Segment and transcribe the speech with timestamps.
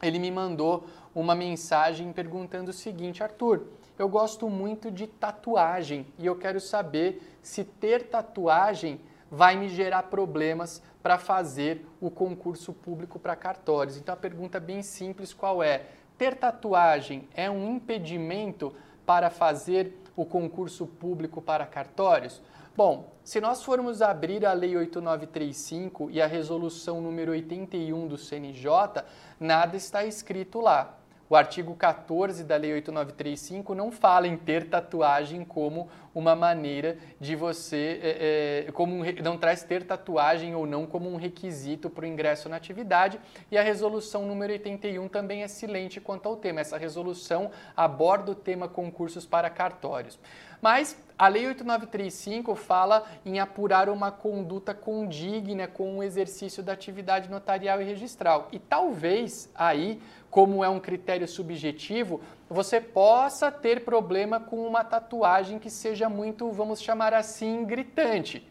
[0.00, 3.66] Ele me mandou uma mensagem perguntando o seguinte: Arthur,
[3.98, 10.04] eu gosto muito de tatuagem e eu quero saber se ter tatuagem vai me gerar
[10.04, 13.96] problemas para fazer o concurso público para cartórios.
[13.96, 15.86] Então a pergunta bem simples qual é?
[16.16, 18.72] Ter tatuagem é um impedimento
[19.04, 22.42] para fazer o concurso público para cartórios?
[22.76, 29.04] Bom, se nós formos abrir a Lei 8935 e a resolução número 81 do CNJ,
[29.38, 30.98] nada está escrito lá.
[31.30, 37.36] O artigo 14 da Lei 8935 não fala em ter tatuagem como uma maneira de
[37.36, 42.04] você, é, é, como um, não traz ter tatuagem ou não como um requisito para
[42.04, 43.20] o ingresso na atividade.
[43.50, 46.60] E a resolução número 81 também é silente quanto ao tema.
[46.60, 50.18] Essa resolução aborda o tema concursos para cartórios.
[50.62, 57.28] Mas a Lei 8935 fala em apurar uma conduta condigna com o exercício da atividade
[57.28, 58.48] notarial e registral.
[58.52, 65.58] E talvez aí como é um critério subjetivo, você possa ter problema com uma tatuagem
[65.58, 68.46] que seja muito, vamos chamar assim, gritante.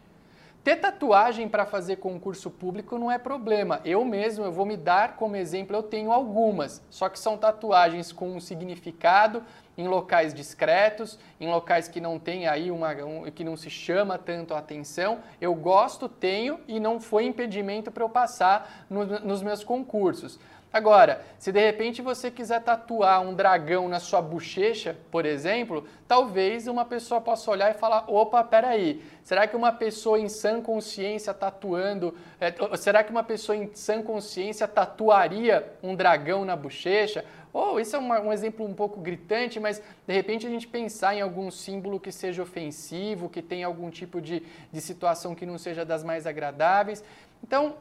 [0.67, 3.79] Ter tatuagem para fazer concurso público não é problema.
[3.85, 8.11] Eu mesmo, eu vou me dar como exemplo, eu tenho algumas, só que são tatuagens
[8.11, 9.41] com um significado
[9.77, 14.17] em locais discretos, em locais que não tem aí uma um, que não se chama
[14.17, 15.19] tanto a atenção.
[15.39, 20.37] Eu gosto, tenho e não foi impedimento para eu passar no, nos meus concursos.
[20.71, 26.67] Agora, se de repente você quiser tatuar um dragão na sua bochecha, por exemplo, talvez
[26.67, 31.33] uma pessoa possa olhar e falar: opa, peraí, será que uma pessoa em sã consciência
[31.33, 37.23] tatuando, é, será que uma pessoa em sã consciência tatuaria um dragão na bochecha?
[37.53, 40.67] Ou oh, isso é uma, um exemplo um pouco gritante, mas de repente a gente
[40.67, 45.45] pensar em algum símbolo que seja ofensivo, que tenha algum tipo de, de situação que
[45.45, 47.03] não seja das mais agradáveis.
[47.41, 47.75] Então,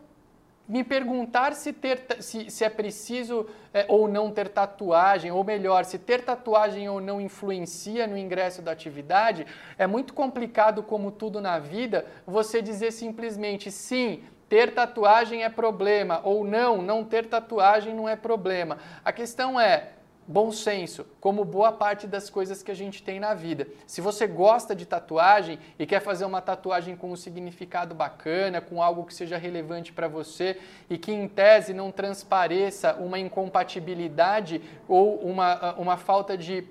[0.69, 5.85] me perguntar se, ter, se, se é preciso é, ou não ter tatuagem, ou melhor,
[5.85, 9.47] se ter tatuagem ou não influencia no ingresso da atividade,
[9.79, 14.25] é muito complicado, como tudo na vida, você dizer simplesmente sim.
[14.49, 18.79] Ter tatuagem é problema, ou não, não ter tatuagem não é problema.
[19.05, 19.89] A questão é,
[20.29, 23.67] bom senso, como boa parte das coisas que a gente tem na vida.
[23.87, 28.83] Se você gosta de tatuagem e quer fazer uma tatuagem com um significado bacana, com
[28.83, 30.59] algo que seja relevante para você
[30.91, 36.67] e que em tese não transpareça uma incompatibilidade ou uma, uma falta de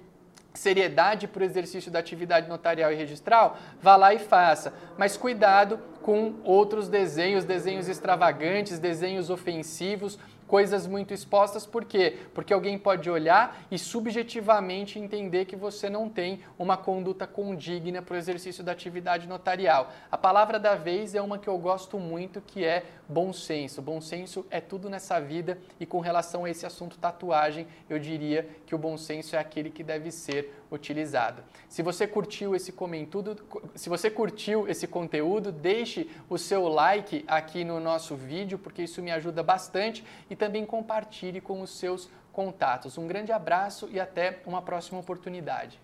[0.53, 4.73] seriedade para o exercício da atividade notarial e registral, vá lá e faça.
[4.97, 12.17] Mas cuidado com outros desenhos, desenhos extravagantes, desenhos ofensivos, coisas muito expostas, por quê?
[12.31, 18.13] Porque alguém pode olhar e subjetivamente entender que você não tem uma conduta condigna para
[18.13, 19.91] o exercício da atividade notarial.
[20.11, 23.81] A palavra da vez é uma que eu gosto muito, que é bom senso.
[23.81, 28.47] Bom senso é tudo nessa vida e com relação a esse assunto tatuagem, eu diria
[28.65, 31.43] que o bom senso é aquele que deve ser utilizado.
[31.69, 33.37] Se você curtiu esse comentário,
[33.75, 35.51] se você curtiu esse conteúdo,
[35.95, 40.65] deixe o seu like aqui no nosso vídeo, porque isso me ajuda bastante e também
[40.65, 42.97] compartilhe com os seus contatos.
[42.97, 45.79] Um grande abraço e até uma próxima oportunidade.